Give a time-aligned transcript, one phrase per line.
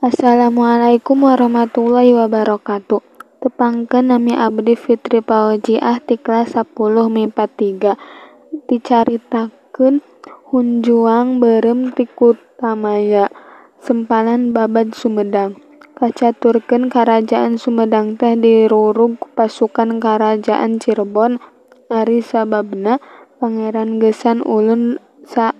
[0.00, 3.04] Assalamualaikum warahmatullahi wabarakatuh.
[3.44, 6.72] Tepangkeun nami abdi Fitri Paujiah ti kelas 10
[7.12, 8.64] MIPA 3.
[8.64, 10.00] Dicaritakeun
[10.48, 13.28] Hunjuang beureum ti Kutamaya.
[13.76, 15.60] Sempalan Babad Sumedang.
[15.92, 21.44] Kacaturkeun karajaan Sumedang teh dirurug pasukan karajaan Cirebon
[21.92, 23.04] ari sababna
[23.36, 24.96] Pangeran Gessan Ulun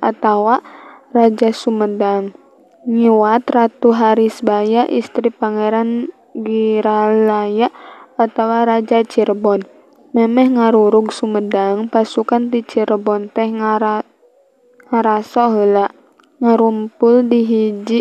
[0.00, 0.64] atawa
[1.12, 2.39] Raja Sumedang
[2.88, 7.68] ngiwat Ratu Harisbaya istri Pangeran Giralaya
[8.16, 9.66] atawa Raja Cirebon.
[10.10, 15.92] Memeh ngarurug Sumedang, pasukan ti Cirebon teh ngaraso heula
[16.40, 18.00] ngarumpul di hiji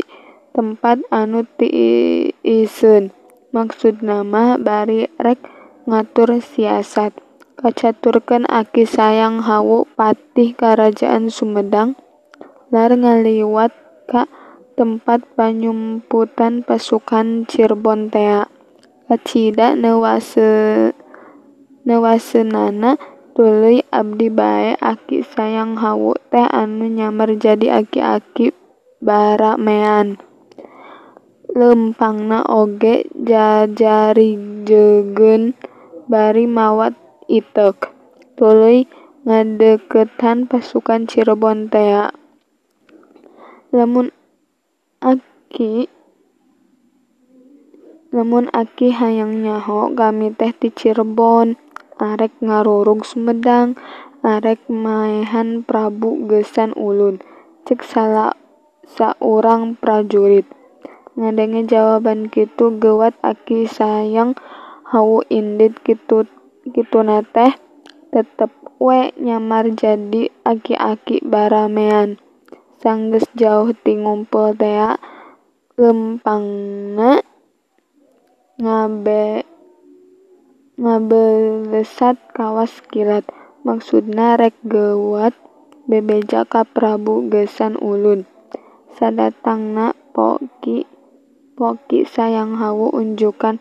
[0.55, 3.11] tempat anu tiiseun.
[3.49, 5.41] Maksudna mah bari rek
[5.85, 7.13] ngatur siasat.
[7.59, 11.99] Kacaturkeun Aki Sayang Hawu patih Karajaan Sumedang
[12.71, 13.75] lar ngaliwat
[14.07, 14.31] ka
[14.79, 18.47] tempat panyumputan pasukan Cirebon tea.
[19.11, 19.75] Kacida
[21.83, 22.95] neuaseunana
[23.35, 28.55] tuluy abdi bae Aki Sayang Hawu teh anu nyamar jadi aki-aki
[29.03, 30.15] baramean.
[31.51, 35.59] Leumpangna oge jajarijeugeun
[36.07, 36.95] bari mawa
[37.27, 37.91] Iteuk,
[38.39, 38.87] tuluy
[39.27, 42.15] ngadeukeuthan pasukan Cirebon tea.
[43.75, 44.15] Lamun
[44.99, 45.87] Aki
[48.91, 51.55] hayang nyaho kami teh ti Cirebon,
[51.95, 53.79] arek ngarurug Sumedang,
[54.19, 57.23] arek maehan Prabu Gesan Ulun,
[57.63, 57.79] ceuk
[58.83, 60.43] saurang prajurit.
[61.15, 64.35] Ngadenge jawaban kitu geuwat Aki Sayang
[64.91, 65.79] Hawu indit
[66.75, 67.55] kituna teh
[68.11, 68.51] tetep
[68.83, 72.19] we nyamar jadi aki-aki baramean.
[72.79, 74.95] Sanggeus jauh ti ngumpul tea
[75.75, 77.19] leumpangna
[80.79, 83.27] ngabelesat kawas kilat.
[83.67, 85.35] Maksudna rek geuwat
[85.83, 88.23] bebeja ka Prabu Gesan Ulun.
[88.95, 90.87] Sadatangna Poki
[92.07, 93.59] Sayang Hawu unjukan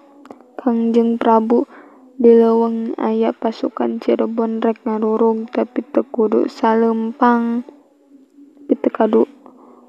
[0.55, 1.67] Kangjeng Prabu
[2.15, 6.47] di leuweung aya pasukan Cirebon rek ngarurug tapi teu kudu
[8.99, 9.39] saleumpang.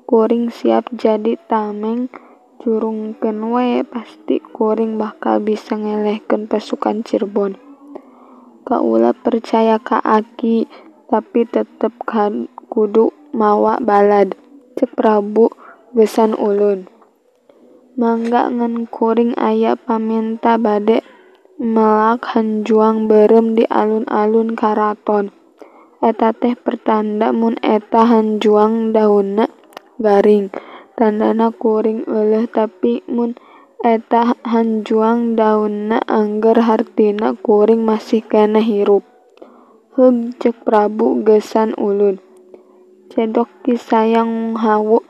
[0.10, 2.10] Kuring siap jadi tameng
[2.58, 7.54] curungkeun we pasti kuring bakal bisa ngalehkeun pasukan Cirebon.
[8.66, 10.66] Kaula percaya ka Aki,
[11.14, 11.94] tapi tetep
[12.74, 14.34] kudu mawa balad,
[14.82, 15.54] ceuk Prabu
[15.94, 16.90] Gesan Ulun.
[17.94, 21.06] Mangga ngan kuring aya pamenta bade
[21.62, 25.30] melak hanjuang beureum di alun-alun karaton.
[26.00, 29.52] Eta teh pertanda mun eta hanjuang daunna
[30.00, 30.48] garing,
[30.96, 33.36] tandana kuring euleuh tapi mun
[33.84, 39.04] eta hanjuang daunna angger hartina kuring masih keneh hirup.
[40.00, 42.24] Heug ceuk Prabu Gesan Ulun.
[43.12, 45.04] Cedok Ki Sayang Hawu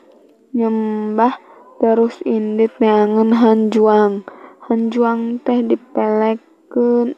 [0.58, 1.38] nyembah
[1.78, 4.26] terus indit neangeun hanjuang.
[4.66, 7.14] Hanjuang teh dipelakkeun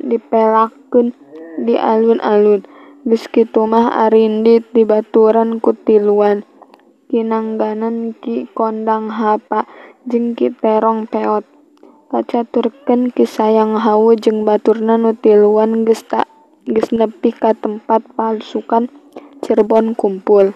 [1.64, 2.68] di alun-alun.
[3.02, 6.46] Geus kitu mah arindit dibaturan ku tiluan
[7.10, 9.66] Ki Nangganan Ki Kondang Hapa
[10.06, 11.42] jeung Ki Terong Peot.
[12.14, 16.06] Kacaturkeun Ki Sayang Hawu jeung baturna nu tiluan geus
[16.94, 18.86] nepi ka tempat pasukan
[19.42, 20.54] Cirebon kumpul.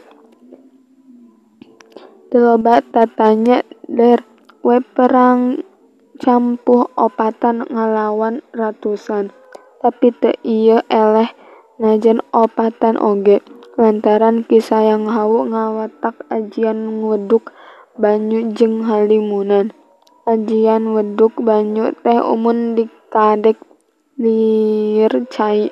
[2.30, 4.22] Teu loba tatanya der
[4.62, 5.66] we perang
[6.22, 9.34] campuh opatan ngalawan ratusan.
[9.82, 11.34] Tapi teu ieu eleh
[11.82, 13.44] najan opatan oge,
[13.76, 17.52] lantaran Ki Sayang Hawu ngawatak ajian wedug
[18.00, 19.76] banyu jeung halimunan.
[20.26, 23.60] Ajian wedug banyu teh umum dikadek
[24.18, 25.70] liir cai.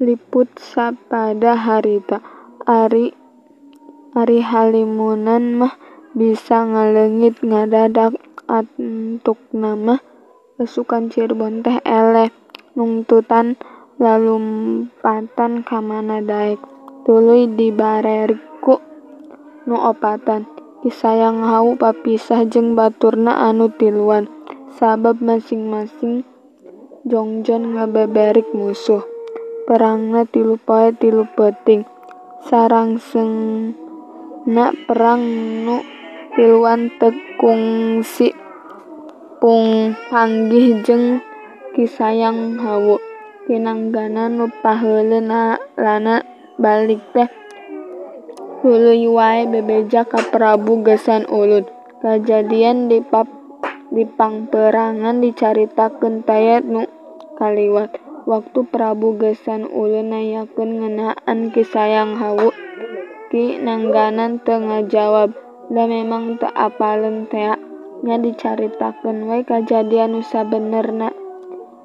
[0.00, 2.20] Liput sapada harita.
[4.10, 5.74] Ari halimunan mah
[6.18, 8.18] bisa ngaleungit ngadadak
[8.50, 10.02] antukna mah
[10.58, 12.39] pasukan Cirebon teh eleh
[12.80, 13.60] nungtutan
[14.00, 16.56] lalumpatan ka mana daek.
[17.04, 18.80] Tuluy dibareriku
[19.68, 20.48] nu opatan.
[20.80, 24.32] Ki Sayang Hawu papisah jeung baturna anu tiluan,
[24.80, 26.24] sabab masing-masing
[27.04, 29.04] jongjon ngabeberik musuh.
[29.68, 31.84] Perangna tilu poe tilu peuting.
[32.48, 33.76] Sarangsengna
[34.88, 35.20] perang
[35.68, 35.84] nu
[36.32, 38.32] tiluan teu kungsi
[40.08, 41.20] panggih jeung
[41.70, 42.98] Ki Sayang hawu
[43.46, 45.30] pinanggana nu paheulin
[45.78, 46.18] lana
[46.58, 47.30] balik teh
[48.58, 51.62] huluy wae bebeja ka Prabu Gesan Ulun.
[52.02, 53.30] Kajadian di pap
[53.94, 56.90] di pangperangan dicaritakeun taya nu
[57.38, 58.02] kaliwat.
[58.26, 62.50] Waktu Prabu Gesan Ulun nayakeun ngeunaan kisayang hawu
[63.30, 65.38] Ki Nangganan teu ngajawab.
[65.70, 67.54] Da memang teu apaleun tea
[68.02, 71.19] nya dicaritakeun we kajadian nu sabenerna.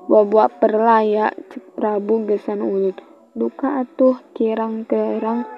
[0.05, 1.33] Boboa perlaya
[1.73, 2.93] Prabu Gesan Ulun.
[3.33, 5.49] Duka atuh kirang terang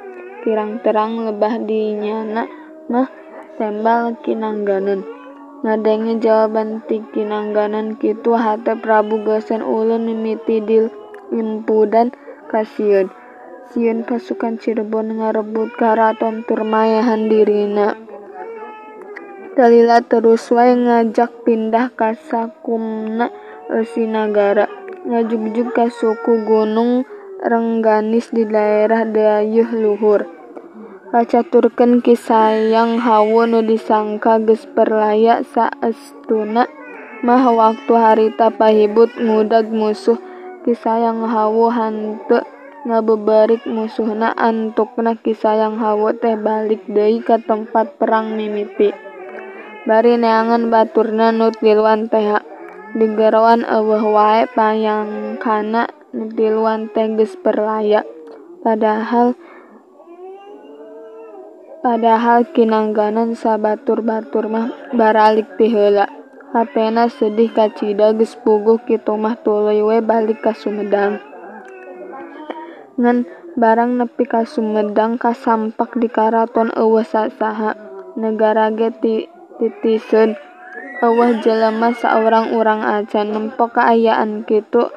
[0.47, 2.47] kirang terang lebah dinyana
[2.87, 3.11] mah
[3.59, 5.03] tembal kinangganan.
[5.67, 10.95] Ngadenge jawaban ti kinangganan kitu hate Prabu Gesan ulun mimiti dil
[11.35, 12.15] impudan
[12.47, 13.11] kasieun
[13.75, 17.99] sieun pasukan Cirebon ngarebut karaton Turmayahan dirina.
[19.59, 23.27] Talila terus wae ngajak pindah ka sakumna
[23.67, 24.71] Eusi Nagara
[25.03, 27.03] ngajugjug ka suku Gunung
[27.43, 30.23] Rengganis di daerah Dayeuh Luhur.
[31.11, 36.63] Kacaturkeun Kisayang Hawu nu disangka geus perlaya saestuna
[37.27, 40.15] mah waktu harita pahibut ngudag musuh
[40.63, 42.47] Kisayang Hawu henteu
[42.87, 48.95] ngabeberik musuhna antukna Kisayang Hawu teh balik deui ka tempat perang mimiti.
[49.83, 52.55] Bari neangan baturna nu tiluan teh
[52.97, 55.93] digerowan eueuh wae payangkana
[56.33, 58.01] tiluan teh geus perlaya.
[58.65, 59.37] Padahal
[61.85, 66.09] padahal kinangganan sabatur-batur mah baralik ti heula.
[67.13, 71.21] Sedih kacida geus puguh kitu mah tuluy we balik ka Sumedang.
[72.97, 77.77] Ngan barang nepi ka Sumedang kasampak di karaton eueuh sasaha.
[78.17, 79.29] Negara ge ti
[79.61, 80.33] titiseun
[80.97, 84.89] Euwah jelema saurang-urang acan nempo kaayaan kitu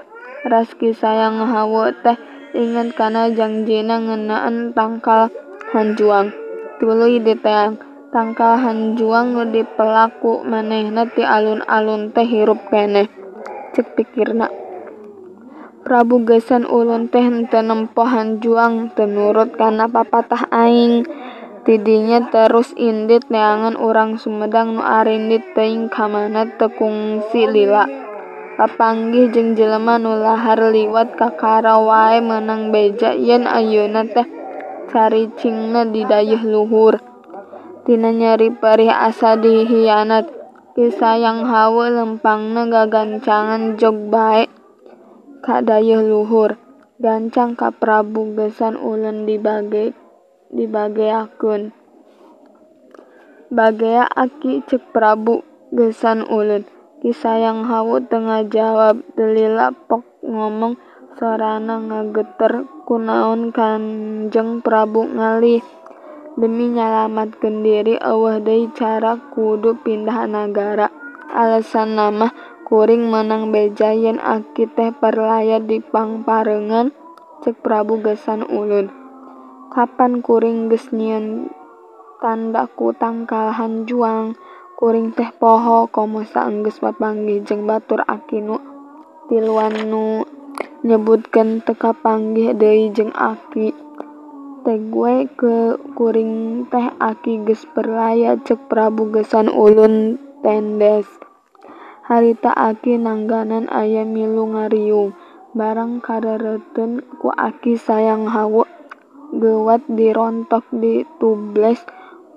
[0.48, 2.16] raski sayang hawu teh
[2.56, 5.28] inget kana janjina ngeunaan tangkal
[5.76, 6.32] hanjuang.
[6.80, 7.76] Tuluy diteang.
[8.08, 13.12] Tangkal hanjuang nu dipelaku manehna ti alun-alun teh hirup keneh.
[13.76, 14.48] Cek pikirna.
[15.84, 21.04] Prabu gesan Ulun teh henteu nempo hanjuang teu nurut kana papatah aing.
[21.70, 27.86] Tidinya terus indit neangan urang Sumedang nu arindit teuing ka mana teu kungsi lila.
[28.58, 34.26] Papanggih jeung jelema nu lahar liwat kakara wae meunang beja yen ayeuna teh
[34.90, 36.98] caricingna di dayeuh luhur.
[37.86, 40.26] Tina nyeri perih asa dihianat,
[40.74, 44.50] Kisayang Hawu lempangna gagancangan jog bae
[45.38, 46.58] ka dayeuh luhur.
[46.98, 49.94] Gancang ka Prabu Gesan ulun dibage
[50.50, 51.74] dibageakeun.
[53.50, 55.42] Bagea aki cek Prabu
[55.74, 56.62] Gesan ulun.
[57.00, 60.76] Kisayang Hawu teu ngajawab delila pok ngomong
[61.18, 65.64] sorana ngageter kunaon Kanjeng Prabu ngalih.
[66.38, 70.86] Demi nyalamatkeun diri eueuh deui cara kudu pindah nagara.
[71.30, 72.30] Alesanna mah
[72.70, 76.94] kuring meunang beja yen aki teh perlaya di pangpareungan
[77.42, 78.99] cek Prabu Gesan ulun.
[79.70, 81.46] Kapan kuring geus nyieun
[82.18, 83.54] tandaku tangkal
[83.86, 84.34] juang.
[84.74, 88.56] Kuring teh poho komo saenggeus papanggih jeung batur aki nu
[89.30, 90.26] tiluan nu
[90.82, 93.70] nyebutkeun teu kapanggih deui jeung aki.
[94.66, 101.06] Teh gue ke kuring teh aki geus perlaya cek prabu gesan ulun tendes.
[102.10, 105.14] Harita aki nangganan aya milu ngariung
[105.54, 108.66] barang karereuteun ku aki sayang hawu.
[109.30, 111.82] Geuwat dirontok ditubles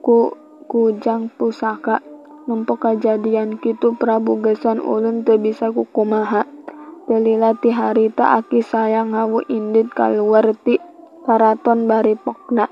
[0.05, 0.33] ku
[0.69, 2.01] kujang pusaka.
[2.43, 6.43] Nempo kajadian kitu Prabu Gesan ulun teu bisa kukumaha.
[7.07, 10.75] Delila ti harita aki Sayang Hawu indit kaluar ti
[11.23, 12.67] karaton bari pokna.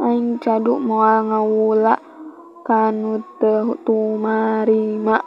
[0.00, 2.00] Aing cadu moal ngawula
[2.64, 5.20] ka nu teu tumarima.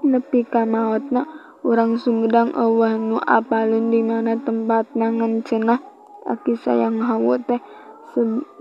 [0.00, 1.28] Nepi ka maotna
[1.60, 5.89] urang Sumedang eueuh nu apaleun di mana tempatna ngan cenah
[6.30, 7.58] aki Sayang Hawu teh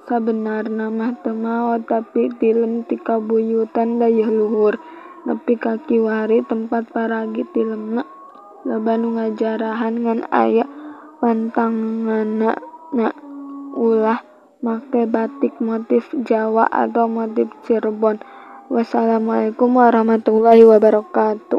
[0.10, 4.82] sabenarna mah teu maot tapi tilem ti kabuyutan dayeuh luhur.
[5.30, 8.08] Nepi ka kiwari tempat paragi tilemna
[8.64, 10.68] loba nu ngajarahan ngan aya
[11.24, 12.56] pantanganna
[13.76, 14.20] ulah
[14.60, 18.20] make batik motif Jawa atau motif Cirebon.
[18.70, 21.59] Wassalamualaikum warahmatullahi wabarakatuh.